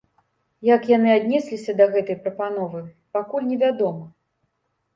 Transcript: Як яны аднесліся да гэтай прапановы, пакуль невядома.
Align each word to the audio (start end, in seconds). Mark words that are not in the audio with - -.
Як 0.75 0.87
яны 0.91 1.09
аднесліся 1.17 1.71
да 1.83 1.87
гэтай 1.97 2.19
прапановы, 2.25 2.83
пакуль 3.19 3.49
невядома. 3.53 4.05